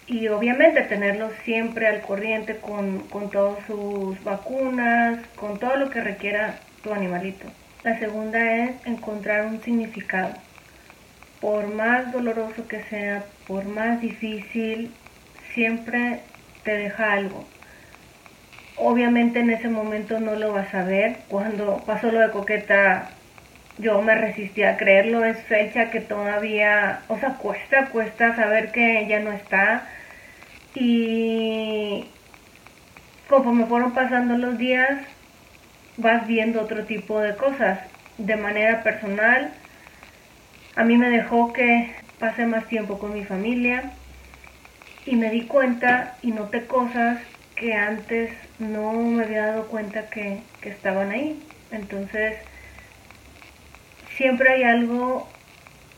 Y 0.08 0.28
obviamente 0.28 0.82
tenerlos 0.82 1.32
siempre 1.44 1.88
al 1.88 2.02
corriente 2.02 2.58
con, 2.58 3.00
con 3.10 3.32
todas 3.32 3.66
sus 3.66 4.24
vacunas, 4.24 5.20
con 5.36 5.58
todo 5.58 5.78
lo 5.78 5.90
que 5.90 6.02
requiera 6.02 6.60
tu 6.84 6.94
animalito. 6.94 7.48
La 7.84 7.98
segunda 8.00 8.64
es 8.64 8.72
encontrar 8.86 9.46
un 9.46 9.62
significado. 9.62 10.34
Por 11.42 11.68
más 11.74 12.12
doloroso 12.12 12.68
que 12.68 12.84
sea, 12.84 13.26
por 13.48 13.66
más 13.66 14.02
difícil, 14.02 14.92
siempre 15.54 16.22
te 16.64 16.76
deja 16.76 17.14
algo. 17.14 17.46
Obviamente 18.78 19.40
en 19.40 19.50
ese 19.52 19.70
momento 19.70 20.20
no 20.20 20.36
lo 20.36 20.52
vas 20.52 20.74
a 20.74 20.84
ver. 20.84 21.18
Cuando 21.30 21.84
pasó 21.86 22.12
lo 22.12 22.20
de 22.20 22.32
Coqueta, 22.32 23.10
yo 23.78 24.02
me 24.02 24.16
resistí 24.16 24.64
a 24.64 24.78
creerlo. 24.78 25.24
Es 25.24 25.38
fecha 25.44 25.92
que 25.92 26.02
todavía, 26.02 27.00
o 27.08 27.18
sea, 27.18 27.36
cuesta, 27.38 27.88
cuesta 27.90 28.36
saber 28.36 28.72
que 28.72 29.00
ella 29.00 29.20
no 29.20 29.32
está. 29.32 29.88
Y 30.76 32.06
conforme 33.30 33.66
fueron 33.66 33.94
pasando 33.94 34.38
los 34.38 34.58
días, 34.58 35.00
vas 35.98 36.28
viendo 36.28 36.62
otro 36.62 36.84
tipo 36.84 37.20
de 37.20 37.36
cosas. 37.38 37.80
De 38.18 38.36
manera 38.36 38.84
personal, 38.84 39.52
a 40.76 40.84
mí 40.84 40.98
me 40.98 41.10
dejó 41.10 41.54
que 41.54 41.94
pase 42.20 42.46
más 42.46 42.68
tiempo 42.68 42.98
con 43.00 43.14
mi 43.14 43.24
familia 43.24 43.92
y 45.06 45.16
me 45.16 45.30
di 45.30 45.48
cuenta 45.48 46.16
y 46.22 46.32
noté 46.32 46.66
cosas 46.66 47.18
que 47.56 47.74
antes 47.74 48.32
no 48.60 48.94
me 48.94 49.24
había 49.24 49.48
dado 49.48 49.68
cuenta 49.68 50.10
que, 50.10 50.42
estaban 50.64 51.12
ahí. 51.12 51.42
Entonces, 51.72 52.38
siempre 54.18 54.52
hay 54.52 54.64
algo 54.64 55.30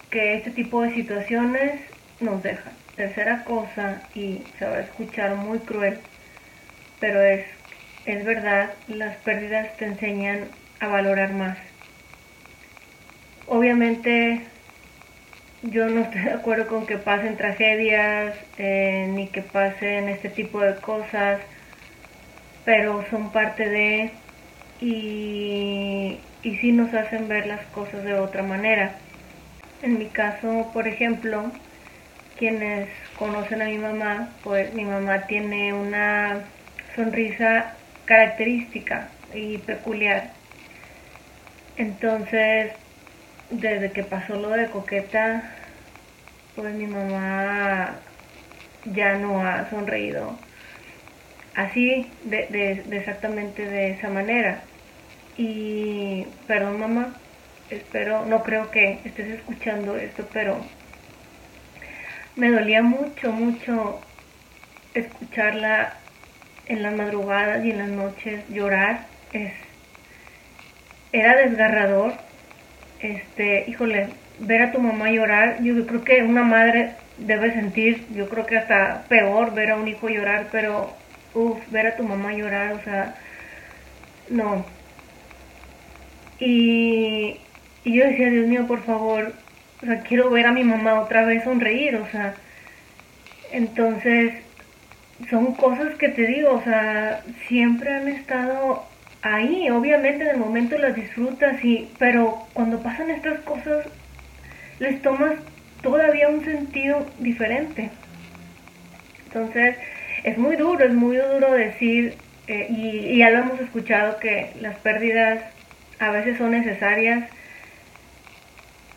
que 0.10 0.36
este 0.36 0.52
tipo 0.52 0.82
de 0.82 0.94
situaciones 0.94 1.82
nos 2.20 2.44
deja. 2.44 2.72
Tercera 2.96 3.44
cosa, 3.44 4.02
y 4.16 4.44
se 4.58 4.66
va 4.66 4.78
a 4.78 4.82
escuchar 4.82 5.36
muy 5.36 5.60
cruel, 5.60 6.00
pero 7.00 7.22
es, 7.22 7.46
es 8.06 8.26
verdad, 8.26 8.74
las 8.88 9.16
pérdidas 9.18 9.78
te 9.78 9.86
enseñan 9.86 10.48
a 10.80 10.88
valorar 10.88 11.32
más. 11.34 11.58
Obviamente 13.46 14.42
yo 15.72 15.88
no 15.90 16.02
estoy 16.02 16.22
de 16.24 16.32
acuerdo 16.34 16.68
con 16.68 16.86
que 16.88 16.98
pasen 16.98 17.38
tragedias, 17.38 18.36
eh, 18.58 19.08
ni 19.10 19.30
que 19.32 19.42
pasen 19.44 20.10
este 20.10 20.30
tipo 20.30 20.60
de 20.62 20.80
cosas, 20.82 21.42
pero 22.64 23.04
son 23.10 23.32
parte 23.32 23.68
de 23.68 24.12
y, 24.80 26.20
y 26.44 26.58
sí 26.58 26.72
nos 26.72 26.94
hacen 26.94 27.28
ver 27.28 27.48
las 27.48 27.66
cosas 27.68 28.04
de 28.04 28.16
otra 28.16 28.44
manera. 28.44 29.02
En 29.82 30.00
mi 30.00 30.10
caso, 30.12 30.72
por 30.74 30.88
ejemplo, 30.88 31.52
quienes 32.38 32.90
conocen 33.16 33.62
a 33.62 33.66
mi 33.66 33.78
mamá, 33.80 34.40
pues 34.44 34.74
mi 34.74 34.86
mamá 34.86 35.28
tiene 35.28 35.74
una 35.74 36.50
sonrisa 36.96 37.78
característica 38.06 39.12
y 39.34 39.60
peculiar. 39.60 40.34
Entonces, 41.78 42.74
desde 43.50 43.94
que 43.94 44.04
pasó 44.04 44.36
lo 44.38 44.50
de 44.52 44.70
coqueta, 44.72 45.57
pues 46.58 46.74
mi 46.74 46.88
mamá 46.88 47.92
ya 48.94 49.14
no 49.14 49.40
ha 49.48 49.70
sonreído 49.70 50.36
así, 51.56 52.08
de, 52.26 52.84
exactamente 52.92 53.64
de 53.64 53.92
esa 53.92 54.10
manera. 54.10 54.62
Y 55.38 56.26
perdón 56.48 56.80
mamá, 56.80 57.14
espero, 57.70 58.26
no 58.26 58.44
creo 58.44 58.72
que 58.72 59.00
estés 59.06 59.30
escuchando 59.40 59.96
esto, 59.98 60.26
pero 60.34 60.58
me 62.36 62.50
dolía 62.50 62.82
mucho, 62.82 63.32
mucho 63.32 64.00
escucharla 64.96 65.94
en 66.68 66.82
las 66.82 66.96
madrugadas 66.96 67.64
y 67.64 67.72
en 67.72 67.78
las 67.78 67.90
noches 67.90 68.44
llorar. 68.50 69.06
Es, 69.32 69.54
era 71.12 71.36
desgarrador. 71.36 72.14
Este, 73.00 73.66
híjole, 73.68 74.08
ver 74.40 74.62
a 74.62 74.72
tu 74.72 74.80
mamá 74.80 75.12
llorar, 75.12 75.62
yo 75.64 75.86
creo 75.86 76.04
que 76.04 76.24
una 76.24 76.44
madre 76.44 76.92
debe 77.18 77.54
sentir, 77.54 78.06
yo 78.14 78.30
creo 78.30 78.46
que 78.46 78.58
hasta 78.58 79.06
peor 79.10 79.54
ver 79.54 79.72
a 79.72 79.78
un 79.78 79.88
hijo 79.88 80.10
llorar, 80.10 80.50
pero 80.52 80.94
uff, 81.34 81.60
ver 81.72 81.88
a 81.88 81.96
tu 81.96 82.04
mamá 82.04 82.34
llorar, 82.34 82.74
o 82.74 82.84
sea, 82.84 83.16
no. 84.30 84.66
Y, 86.40 87.40
y 87.84 87.94
yo 87.94 88.06
decía, 88.06 88.30
Dios 88.30 88.48
mío, 88.48 88.68
por 88.68 88.84
favor, 88.84 89.34
o 89.82 89.86
sea, 89.86 90.02
quiero 90.02 90.30
ver 90.30 90.46
a 90.48 90.52
mi 90.52 90.64
mamá 90.64 91.00
otra 91.02 91.26
vez 91.26 91.44
sonreír, 91.44 91.96
o 91.96 92.08
sea, 92.08 92.36
entonces 93.52 94.34
son 95.30 95.56
cosas 95.56 95.96
que 95.96 96.10
te 96.10 96.28
digo, 96.28 96.52
o 96.52 96.64
sea, 96.64 97.24
siempre 97.48 97.92
han 97.92 98.08
estado 98.08 98.86
ahí, 99.24 99.70
obviamente 99.72 100.24
en 100.24 100.30
el 100.30 100.38
momento 100.38 100.78
las 100.78 100.96
disfrutas, 100.96 101.64
y, 101.64 101.90
pero 101.98 102.46
cuando 102.54 102.80
pasan 102.82 103.10
estas 103.10 103.40
cosas 103.40 103.86
les 104.80 105.02
tomas 105.02 105.36
todavía 105.82 106.30
un 106.30 106.44
sentido 106.44 107.06
diferente. 107.20 107.90
Entonces, 109.26 109.78
es 110.24 110.38
muy 110.38 110.56
duro, 110.56 110.86
es 110.86 110.94
muy 110.94 111.18
duro 111.18 111.52
decir, 111.54 112.16
eh, 112.48 112.68
y, 112.70 113.18
ya 113.18 113.30
lo 113.30 113.40
hemos 113.40 113.60
escuchado, 113.60 114.20
que 114.20 114.52
las 114.62 114.76
pérdidas 114.78 115.44
a 116.00 116.12
veces 116.12 116.38
son 116.38 116.52
necesarias. 116.52 117.30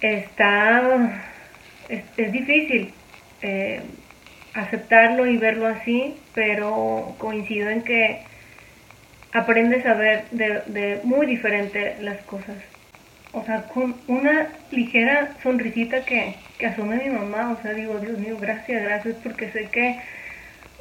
Está, 0.00 1.22
es, 1.88 2.32
difícil 2.32 2.92
eh, 3.42 3.82
aceptarlo 4.54 5.26
y 5.26 5.36
verlo 5.36 5.66
así, 5.66 6.16
pero 6.34 7.14
coincido 7.18 7.68
en 7.70 7.82
que 7.82 8.22
aprendes 9.32 9.84
a 9.86 9.94
ver 9.94 10.24
de, 10.30 10.62
de 10.66 11.00
muy 11.04 11.26
diferente 11.26 11.96
las 12.00 12.18
cosas 12.22 12.56
o 13.32 13.44
sea, 13.44 13.62
con 13.64 13.94
una 14.08 14.48
ligera 14.70 15.36
sonrisita 15.42 16.04
que, 16.04 16.34
que 16.58 16.66
asume 16.66 16.96
mi 16.96 17.10
mamá, 17.10 17.52
o 17.52 17.62
sea, 17.62 17.72
digo, 17.72 17.98
Dios 17.98 18.18
mío, 18.18 18.36
gracias, 18.40 18.82
gracias, 18.82 19.16
porque 19.22 19.50
sé 19.50 19.68
que, 19.70 20.00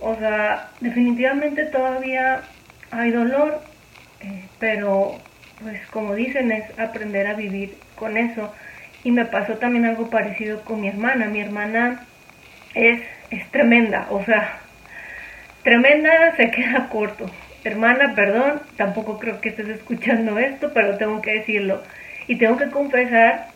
o 0.01 0.15
sea, 0.15 0.72
definitivamente 0.79 1.65
todavía 1.65 2.41
hay 2.91 3.12
dolor, 3.12 3.62
eh, 4.22 4.46
pero 4.60 5.20
pues 5.62 5.86
como 5.88 6.15
dicen, 6.15 6.51
es 6.51 6.79
aprender 6.79 7.27
a 7.27 7.34
vivir 7.34 7.75
con 7.96 8.18
eso. 8.18 8.53
Y 9.03 9.12
me 9.12 9.25
pasó 9.25 9.58
también 9.58 9.86
algo 9.86 10.10
parecido 10.10 10.63
con 10.63 10.82
mi 10.82 10.88
hermana. 10.88 11.27
Mi 11.27 11.41
hermana 11.41 12.06
es, 12.74 13.01
es 13.29 13.50
tremenda, 13.51 14.08
o 14.10 14.24
sea, 14.24 14.60
tremenda 15.63 16.36
se 16.38 16.50
queda 16.51 16.89
corto. 16.89 17.29
Hermana, 17.63 18.15
perdón, 18.15 18.62
tampoco 18.77 19.20
creo 19.20 19.41
que 19.41 19.50
estés 19.50 19.68
escuchando 19.68 20.39
esto, 20.39 20.72
pero 20.74 20.98
tengo 20.98 21.22
que 21.22 21.34
decirlo 21.34 21.82
y 22.29 22.36
tengo 22.36 22.57
que 22.57 22.69
confesar 22.69 23.48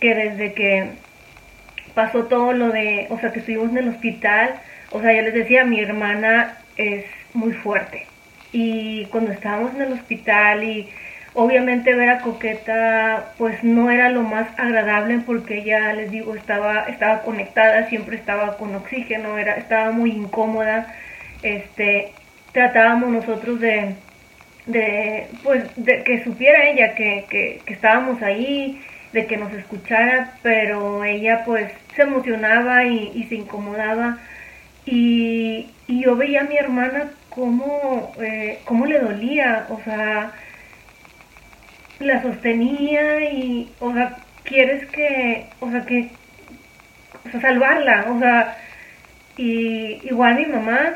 que 0.00 0.14
desde 0.14 0.54
que 0.54 0.92
pasó 1.94 2.24
todo 2.24 2.54
lo 2.54 2.70
de, 2.70 3.06
o 3.10 3.20
sea, 3.20 3.32
que 3.32 3.40
estuvimos 3.40 3.68
en 3.70 3.76
el 3.76 3.88
hospital, 3.90 4.54
o 4.90 5.02
sea, 5.02 5.12
yo 5.12 5.20
les 5.20 5.34
decía, 5.34 5.66
mi 5.66 5.78
hermana 5.78 6.56
es 6.78 7.04
muy 7.34 7.52
fuerte. 7.52 8.06
Y 8.50 9.04
cuando 9.06 9.30
estábamos 9.30 9.74
en 9.74 9.82
el 9.82 9.92
hospital 9.92 10.64
y 10.64 10.88
obviamente 11.34 11.94
ver 11.94 12.08
a 12.08 12.20
Coqueta, 12.22 13.34
pues 13.36 13.62
no 13.62 13.90
era 13.90 14.08
lo 14.08 14.22
más 14.22 14.48
agradable 14.58 15.18
porque 15.26 15.58
ella, 15.58 15.92
les 15.92 16.10
digo, 16.10 16.34
estaba, 16.34 16.84
estaba 16.84 17.20
conectada, 17.24 17.90
siempre 17.90 18.16
estaba 18.16 18.56
con 18.56 18.74
oxígeno, 18.74 19.36
era, 19.36 19.56
estaba 19.56 19.90
muy 19.90 20.12
incómoda. 20.12 20.94
Este, 21.42 22.12
tratábamos 22.52 23.10
nosotros 23.10 23.60
de, 23.60 23.96
de 24.66 25.28
pues 25.42 25.64
de 25.76 26.02
que 26.04 26.24
supiera 26.24 26.68
ella 26.70 26.94
que, 26.94 27.26
que, 27.28 27.60
estábamos 27.66 28.22
ahí 28.22 28.80
de 29.12 29.26
que 29.26 29.36
nos 29.36 29.52
escuchara 29.52 30.34
pero 30.42 31.04
ella 31.04 31.42
pues 31.44 31.70
se 31.94 32.02
emocionaba 32.02 32.84
y, 32.84 33.24
se 33.28 33.36
incomodaba. 33.36 34.18
Y, 34.86 35.70
yo 35.86 36.16
veía 36.16 36.40
a 36.40 36.44
mi 36.44 36.56
hermana 36.56 37.10
cómo, 37.28 38.12
eh, 38.20 38.60
cómo 38.64 38.86
le 38.86 38.98
dolía 38.98 39.66
o 39.68 39.80
sea 39.84 40.32
la 42.00 42.22
sostenía 42.22 43.30
y 43.30 43.70
o 43.80 43.92
sea 43.92 44.16
quieres 44.44 44.86
que 44.90 45.46
o 45.60 45.70
sea 45.70 45.84
que 45.84 46.10
o 47.26 47.30
sea 47.30 47.40
salvarla 47.40 48.06
o 48.10 48.18
sea 48.18 48.56
y 49.36 50.00
igual 50.06 50.36
mi 50.36 50.46
mamá 50.46 50.94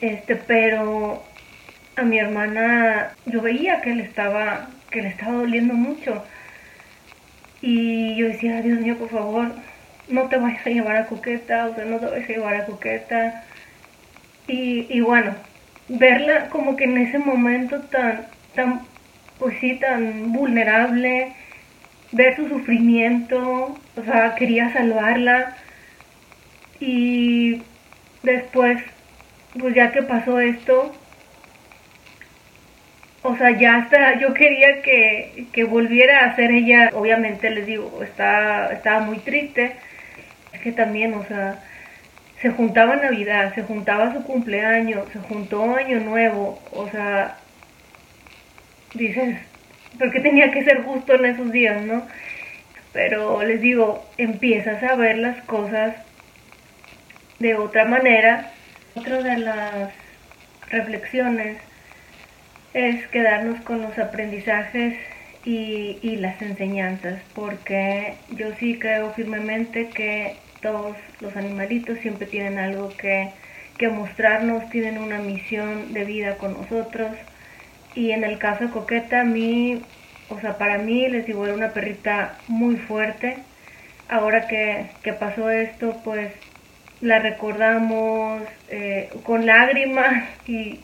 este 0.00 0.36
pero 0.36 1.22
a 2.00 2.04
mi 2.04 2.18
hermana 2.18 3.12
yo 3.26 3.42
veía 3.42 3.82
que 3.82 3.94
le 3.94 4.04
estaba 4.04 4.68
que 4.90 5.02
le 5.02 5.08
estaba 5.08 5.34
doliendo 5.34 5.74
mucho. 5.74 6.24
Y 7.62 8.16
yo 8.16 8.28
decía 8.28 8.62
Dios 8.62 8.80
mío 8.80 8.96
por 8.96 9.10
favor 9.10 9.52
no 10.08 10.28
te 10.28 10.38
vayas 10.38 10.66
a 10.66 10.70
llevar 10.70 10.96
a 10.96 11.06
coqueta 11.06 11.66
o 11.66 11.74
sea 11.74 11.84
no 11.84 11.98
te 11.98 12.06
vayas 12.06 12.28
a 12.28 12.32
llevar 12.32 12.54
a 12.56 12.66
coqueta 12.66 13.44
y, 14.48 14.86
y 14.88 15.00
bueno 15.00 15.34
verla 15.88 16.48
como 16.48 16.74
que 16.74 16.84
en 16.84 16.98
ese 16.98 17.18
momento 17.18 17.80
tan 17.82 18.26
tan 18.54 18.80
pues 19.38 19.58
sí 19.60 19.74
tan 19.76 20.32
vulnerable 20.32 21.32
ver 22.12 22.34
su 22.36 22.48
sufrimiento 22.48 23.78
o 23.96 24.04
sea 24.04 24.34
quería 24.34 24.72
salvarla. 24.72 25.56
Y 26.80 27.62
después 28.22 28.82
pues 29.58 29.74
ya 29.74 29.92
que 29.92 30.02
pasó 30.02 30.40
esto 30.40 30.94
o 33.22 33.36
sea, 33.36 33.50
ya 33.50 33.76
hasta 33.76 34.18
yo 34.18 34.32
quería 34.34 34.82
que, 34.82 35.46
que 35.52 35.64
volviera 35.64 36.24
a 36.24 36.36
ser 36.36 36.50
ella, 36.50 36.90
obviamente 36.94 37.50
les 37.50 37.66
digo, 37.66 38.02
estaba, 38.02 38.68
estaba 38.68 39.00
muy 39.00 39.18
triste, 39.18 39.76
es 40.52 40.60
que 40.60 40.72
también, 40.72 41.14
o 41.14 41.24
sea, 41.24 41.62
se 42.40 42.50
juntaba 42.50 42.96
Navidad, 42.96 43.54
se 43.54 43.62
juntaba 43.62 44.12
su 44.14 44.22
cumpleaños, 44.24 45.08
se 45.12 45.18
juntó 45.20 45.76
Año 45.76 46.00
Nuevo, 46.00 46.62
o 46.72 46.88
sea, 46.90 47.36
dices, 48.94 49.36
¿por 49.98 50.10
qué 50.10 50.20
tenía 50.20 50.50
que 50.50 50.64
ser 50.64 50.82
justo 50.82 51.14
en 51.14 51.26
esos 51.26 51.52
días, 51.52 51.82
no? 51.82 52.06
Pero 52.92 53.42
les 53.42 53.60
digo, 53.60 54.04
empiezas 54.18 54.82
a 54.82 54.96
ver 54.96 55.18
las 55.18 55.42
cosas 55.44 55.94
de 57.38 57.54
otra 57.54 57.84
manera. 57.84 58.50
Otra 58.94 59.22
de 59.22 59.38
las 59.38 59.92
reflexiones 60.68 61.58
es 62.74 63.06
quedarnos 63.08 63.60
con 63.62 63.82
los 63.82 63.98
aprendizajes 63.98 64.96
y, 65.44 66.16
las 66.16 66.40
enseñanzas, 66.42 67.20
porque 67.34 68.14
yo 68.30 68.54
sí 68.58 68.78
creo 68.78 69.12
firmemente 69.12 69.88
que 69.88 70.36
todos 70.60 70.96
los 71.20 71.34
animalitos 71.36 71.98
siempre 72.00 72.26
tienen 72.26 72.58
algo 72.58 72.90
que, 72.96 73.30
que 73.78 73.88
mostrarnos, 73.88 74.68
tienen 74.70 74.98
una 74.98 75.18
misión 75.18 75.94
de 75.94 76.04
vida 76.04 76.36
con 76.36 76.52
nosotros. 76.52 77.12
Y 77.94 78.10
en 78.10 78.22
el 78.24 78.38
caso 78.38 78.64
de 78.64 78.70
Coqueta, 78.70 79.22
a 79.22 79.24
mí, 79.24 79.82
o 80.28 80.38
sea, 80.40 80.58
para 80.58 80.78
mí, 80.78 81.08
les 81.08 81.26
digo, 81.26 81.44
era 81.46 81.54
una 81.54 81.72
perrita 81.72 82.36
muy 82.46 82.76
fuerte. 82.76 83.38
Ahora 84.08 84.46
que, 84.46 84.86
que 85.02 85.12
pasó 85.14 85.50
esto, 85.50 85.96
pues 86.04 86.32
la 87.00 87.18
recordamos 87.18 88.42
eh, 88.68 89.08
con 89.24 89.46
lágrimas 89.46 90.28
y, 90.46 90.80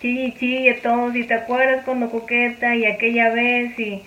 sí, 0.00 0.34
sí, 0.38 0.68
todos, 0.82 1.14
y 1.16 1.24
te 1.24 1.34
acuerdas 1.34 1.84
cuando 1.84 2.10
coqueta 2.10 2.74
y 2.74 2.86
aquella 2.86 3.30
vez 3.30 3.78
y 3.78 4.02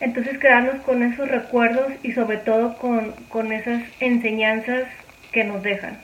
entonces 0.00 0.38
quedarnos 0.38 0.82
con 0.82 1.02
esos 1.02 1.28
recuerdos 1.28 1.92
y 2.02 2.12
sobre 2.12 2.38
todo 2.38 2.76
con, 2.76 3.12
con 3.28 3.52
esas 3.52 3.82
enseñanzas 4.00 4.84
que 5.30 5.44
nos 5.44 5.62
dejan. 5.62 5.98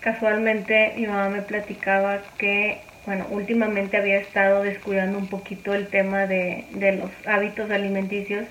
Casualmente 0.00 0.92
mi 0.96 1.06
mamá 1.06 1.28
me 1.30 1.42
platicaba 1.42 2.20
que, 2.36 2.78
bueno, 3.06 3.26
últimamente 3.30 3.96
había 3.96 4.18
estado 4.18 4.62
descuidando 4.62 5.18
un 5.18 5.28
poquito 5.28 5.74
el 5.74 5.88
tema 5.88 6.26
de, 6.26 6.66
de 6.72 6.92
los 6.92 7.10
hábitos 7.26 7.70
alimenticios 7.70 8.46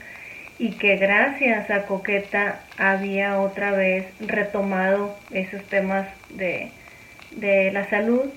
y 0.60 0.72
que 0.72 0.98
gracias 0.98 1.70
a 1.70 1.86
Coqueta 1.86 2.62
había 2.78 3.40
otra 3.40 3.72
vez 3.72 4.08
retomado 4.20 5.16
esos 5.32 5.64
temas 5.66 6.08
de, 6.30 6.72
de 7.32 7.72
la 7.72 7.88
salud 7.90 8.32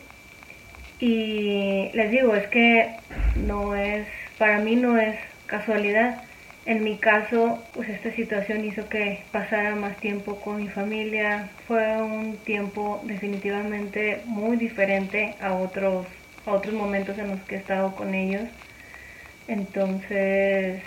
y 1.00 1.90
les 1.94 2.10
digo, 2.10 2.34
es 2.34 2.46
que 2.48 2.96
no 3.36 3.74
es, 3.74 4.06
para 4.38 4.58
mí 4.58 4.76
no 4.76 4.98
es 4.98 5.16
casualidad. 5.46 6.22
En 6.66 6.84
mi 6.84 6.98
caso, 6.98 7.58
pues 7.74 7.88
esta 7.88 8.12
situación 8.12 8.64
hizo 8.64 8.88
que 8.88 9.24
pasara 9.32 9.74
más 9.76 9.96
tiempo 9.98 10.40
con 10.40 10.58
mi 10.58 10.68
familia. 10.68 11.48
Fue 11.66 11.96
un 12.02 12.36
tiempo 12.44 13.00
definitivamente 13.04 14.22
muy 14.26 14.56
diferente 14.56 15.34
a 15.40 15.54
otros, 15.54 16.06
a 16.46 16.52
otros 16.52 16.74
momentos 16.74 17.18
en 17.18 17.28
los 17.30 17.40
que 17.42 17.56
he 17.56 17.58
estado 17.58 17.94
con 17.96 18.14
ellos. 18.14 18.44
Entonces, 19.48 20.82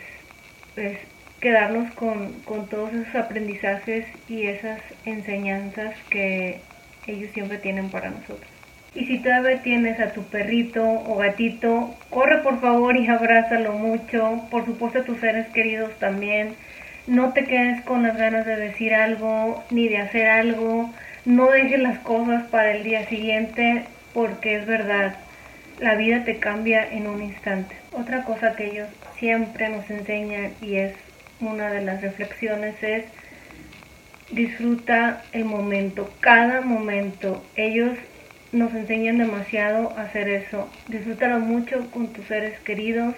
es 0.75 0.97
quedarnos 1.41 1.91
con, 1.93 2.33
con 2.43 2.67
todos 2.69 2.93
esos 2.93 3.15
aprendizajes 3.15 4.05
y 4.29 4.43
esas 4.43 4.79
enseñanzas 5.05 5.95
que 6.09 6.61
ellos 7.07 7.31
siempre 7.33 7.57
tienen 7.57 7.89
para 7.89 8.11
nosotros. 8.11 8.52
Y 8.95 9.05
si 9.05 9.19
todavía 9.19 9.61
tienes 9.63 9.99
a 9.99 10.13
tu 10.13 10.23
perrito 10.23 10.83
o 10.83 11.17
gatito, 11.17 11.95
corre 12.09 12.39
por 12.39 12.61
favor 12.61 12.95
y 12.95 13.07
abrázalo 13.07 13.73
mucho. 13.73 14.41
Por 14.51 14.65
supuesto 14.65 14.99
a 14.99 15.03
tus 15.03 15.19
seres 15.19 15.47
queridos 15.47 15.91
también. 15.99 16.55
No 17.07 17.33
te 17.33 17.45
quedes 17.45 17.81
con 17.81 18.03
las 18.03 18.17
ganas 18.17 18.45
de 18.45 18.55
decir 18.55 18.93
algo 18.93 19.63
ni 19.71 19.87
de 19.87 19.97
hacer 19.97 20.27
algo. 20.29 20.93
No 21.25 21.49
dejes 21.49 21.79
las 21.79 21.99
cosas 21.99 22.43
para 22.43 22.71
el 22.73 22.83
día 22.83 23.07
siguiente 23.07 23.85
porque 24.13 24.57
es 24.57 24.67
verdad, 24.67 25.15
la 25.79 25.95
vida 25.95 26.23
te 26.23 26.37
cambia 26.37 26.87
en 26.87 27.07
un 27.07 27.21
instante. 27.21 27.75
Otra 27.91 28.23
cosa 28.23 28.55
que 28.55 28.67
ellos 28.67 28.87
siempre 29.17 29.69
nos 29.69 29.89
enseñan 29.89 30.51
y 30.61 30.75
es 30.75 30.95
una 31.39 31.71
de 31.71 31.81
las 31.81 32.01
reflexiones 32.01 32.75
es 32.81 33.05
disfruta 34.31 35.23
el 35.31 35.45
momento, 35.45 36.11
cada 36.19 36.61
momento. 36.61 37.43
Ellos 37.55 37.97
nos 38.53 38.73
enseñan 38.73 39.17
demasiado 39.17 39.91
a 39.97 40.03
hacer 40.03 40.29
eso. 40.29 40.69
Disfrútalo 40.87 41.39
mucho 41.39 41.89
con 41.91 42.13
tus 42.13 42.25
seres 42.27 42.57
queridos 42.61 43.15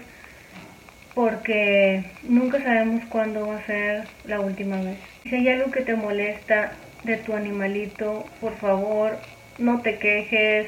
porque 1.13 2.03
nunca 2.23 2.61
sabemos 2.61 3.03
cuándo 3.09 3.47
va 3.47 3.57
a 3.57 3.65
ser 3.65 4.05
la 4.25 4.39
última 4.39 4.81
vez. 4.81 4.97
Si 5.23 5.35
hay 5.35 5.49
algo 5.49 5.71
que 5.71 5.81
te 5.81 5.95
molesta 5.95 6.73
de 7.03 7.17
tu 7.17 7.35
animalito, 7.35 8.25
por 8.41 8.55
favor, 8.57 9.17
no 9.57 9.81
te 9.81 9.97
quejes, 9.97 10.67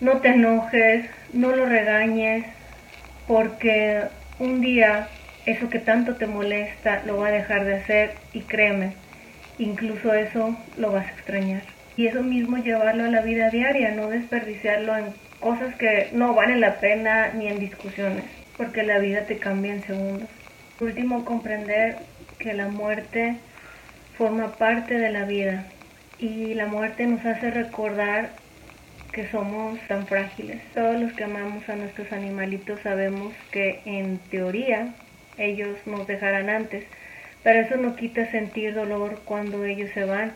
no 0.00 0.20
te 0.20 0.28
enojes, 0.28 1.06
no 1.32 1.54
lo 1.54 1.66
regañes, 1.66 2.44
porque 3.26 4.02
un 4.38 4.60
día 4.60 5.08
eso 5.46 5.68
que 5.68 5.78
tanto 5.78 6.16
te 6.16 6.26
molesta 6.26 7.02
lo 7.04 7.18
va 7.18 7.28
a 7.28 7.32
dejar 7.32 7.64
de 7.64 7.76
hacer 7.76 8.14
y 8.32 8.40
créeme, 8.40 8.94
incluso 9.58 10.14
eso 10.14 10.56
lo 10.78 10.92
vas 10.92 11.06
a 11.06 11.10
extrañar. 11.10 11.73
Y 11.96 12.06
eso 12.06 12.22
mismo 12.22 12.56
llevarlo 12.58 13.04
a 13.04 13.08
la 13.08 13.20
vida 13.20 13.50
diaria, 13.50 13.92
no 13.92 14.08
desperdiciarlo 14.08 14.96
en 14.96 15.14
cosas 15.40 15.74
que 15.76 16.08
no 16.12 16.34
valen 16.34 16.60
la 16.60 16.80
pena 16.80 17.32
ni 17.34 17.48
en 17.48 17.60
discusiones, 17.60 18.24
porque 18.56 18.82
la 18.82 18.98
vida 18.98 19.26
te 19.26 19.38
cambia 19.38 19.74
en 19.74 19.82
segundos. 19.82 20.28
Último, 20.80 21.24
comprender 21.24 21.98
que 22.38 22.52
la 22.52 22.68
muerte 22.68 23.36
forma 24.18 24.56
parte 24.56 24.98
de 24.98 25.10
la 25.10 25.24
vida 25.24 25.66
y 26.18 26.54
la 26.54 26.66
muerte 26.66 27.06
nos 27.06 27.24
hace 27.24 27.50
recordar 27.50 28.30
que 29.12 29.28
somos 29.28 29.78
tan 29.86 30.06
frágiles. 30.06 30.60
Todos 30.74 31.00
los 31.00 31.12
que 31.12 31.24
amamos 31.24 31.68
a 31.68 31.76
nuestros 31.76 32.10
animalitos 32.12 32.80
sabemos 32.80 33.32
que 33.52 33.80
en 33.84 34.18
teoría 34.18 34.88
ellos 35.38 35.78
nos 35.86 36.06
dejarán 36.06 36.50
antes, 36.50 36.84
pero 37.44 37.60
eso 37.60 37.76
no 37.76 37.94
quita 37.94 38.28
sentir 38.30 38.74
dolor 38.74 39.20
cuando 39.24 39.64
ellos 39.64 39.90
se 39.94 40.04
van. 40.04 40.32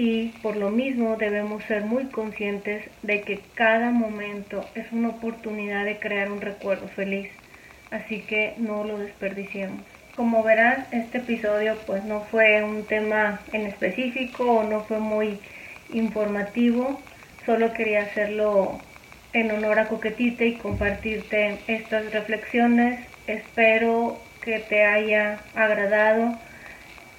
Y 0.00 0.28
por 0.42 0.54
lo 0.54 0.70
mismo 0.70 1.16
debemos 1.16 1.64
ser 1.64 1.82
muy 1.82 2.04
conscientes 2.04 2.84
de 3.02 3.22
que 3.22 3.40
cada 3.54 3.90
momento 3.90 4.64
es 4.76 4.92
una 4.92 5.08
oportunidad 5.08 5.84
de 5.84 5.98
crear 5.98 6.30
un 6.30 6.40
recuerdo 6.40 6.86
feliz. 6.86 7.28
Así 7.90 8.20
que 8.20 8.54
no 8.58 8.84
lo 8.84 8.96
desperdiciemos. 8.98 9.80
Como 10.14 10.44
verás, 10.44 10.86
este 10.92 11.18
episodio 11.18 11.76
pues 11.84 12.04
no 12.04 12.20
fue 12.20 12.62
un 12.62 12.84
tema 12.84 13.40
en 13.52 13.66
específico 13.66 14.44
o 14.44 14.62
no 14.62 14.84
fue 14.84 15.00
muy 15.00 15.40
informativo, 15.92 17.00
Solo 17.44 17.72
quería 17.72 18.02
hacerlo 18.02 18.78
en 19.32 19.50
honor 19.50 19.80
a 19.80 19.88
Coquetita 19.88 20.44
y 20.44 20.56
compartirte 20.58 21.58
estas 21.66 22.12
reflexiones. 22.12 23.00
Espero 23.26 24.20
que 24.42 24.60
te 24.60 24.84
haya 24.84 25.40
agradado 25.54 26.38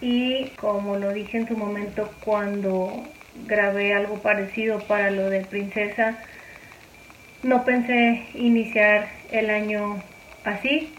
y 0.01 0.47
como 0.59 0.97
lo 0.97 1.11
dije 1.13 1.37
en 1.37 1.47
su 1.47 1.57
momento 1.57 2.09
cuando 2.23 3.03
grabé 3.47 3.93
algo 3.93 4.17
parecido 4.19 4.79
para 4.79 5.11
lo 5.11 5.29
de 5.29 5.41
Princesa, 5.41 6.17
no 7.43 7.63
pensé 7.63 8.25
iniciar 8.33 9.09
el 9.31 9.49
año 9.49 10.01
así 10.43 10.93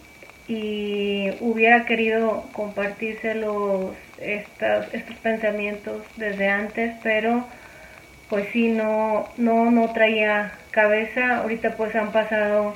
y 0.48 1.30
hubiera 1.40 1.84
querido 1.86 2.44
compartírselos 2.52 3.94
estos, 4.18 4.92
estos 4.92 5.16
pensamientos 5.16 6.02
desde 6.16 6.48
antes, 6.48 6.94
pero 7.02 7.44
pues 8.28 8.46
sí, 8.52 8.68
no, 8.68 9.28
no, 9.36 9.70
no 9.70 9.92
traía 9.92 10.52
cabeza. 10.70 11.38
Ahorita 11.38 11.76
pues 11.76 11.94
han 11.94 12.12
pasado 12.12 12.74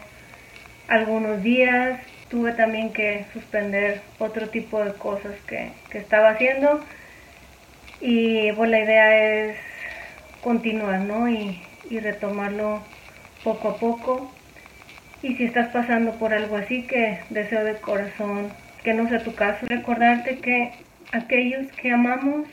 algunos 0.89 1.43
días. 1.43 2.01
Tuve 2.35 2.51
también 2.55 2.93
que 2.93 3.27
suspender 3.33 4.01
otro 4.19 4.49
tipo 4.49 4.85
de 4.85 4.93
cosas 4.95 5.37
que, 5.47 5.71
estaba 5.97 6.31
haciendo. 6.31 6.81
Y 8.01 8.51
pues 8.55 8.71
la 8.71 8.81
idea 8.81 9.47
es 9.47 9.57
continuar, 10.43 10.99
¿no? 10.99 11.29
Y, 11.29 11.63
y 11.89 12.01
retomarlo 12.01 12.83
poco 13.45 13.69
a 13.69 13.77
poco. 13.77 14.35
Y 15.23 15.37
si 15.37 15.45
estás 15.45 15.69
pasando 15.69 16.11
por 16.19 16.35
algo 16.35 16.57
así, 16.57 16.83
que 16.89 17.21
deseo 17.31 17.63
de 17.63 17.77
corazón 17.77 18.51
que 18.83 18.95
no 18.95 19.09
sea 19.09 19.23
tu 19.23 19.37
caso, 19.37 19.65
recordarte 19.69 20.41
que 20.41 20.73
aquellos 21.13 21.71
que 21.75 21.93
amamos 21.93 22.49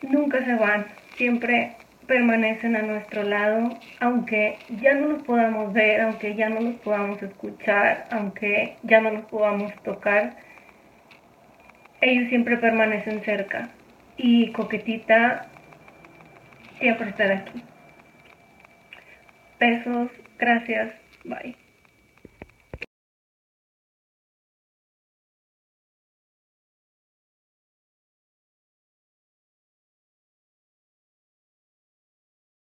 nunca 0.00 0.44
se 0.44 0.54
van, 0.54 0.86
siempre 1.16 1.72
permanecen 2.12 2.76
a 2.76 2.82
nuestro 2.82 3.22
lado, 3.22 3.74
aunque 4.00 4.58
ya 4.82 4.92
no 4.92 5.08
los 5.08 5.24
podamos 5.24 5.72
ver, 5.72 6.02
aunque 6.02 6.34
ya 6.34 6.50
no 6.50 6.60
los 6.60 6.74
podamos 6.80 7.22
escuchar, 7.22 8.06
aunque 8.10 8.76
ya 8.82 9.00
no 9.00 9.12
los 9.12 9.24
podamos 9.24 9.72
tocar, 9.82 10.36
ellos 12.02 12.28
siempre 12.28 12.58
permanecen 12.58 13.24
cerca. 13.24 13.70
Y 14.18 14.52
Coquetita 14.52 15.46
siempre 16.78 17.08
estará 17.08 17.38
aquí. 17.38 17.62
Besos, 19.58 20.10
gracias, 20.38 20.92
bye. 21.24 21.61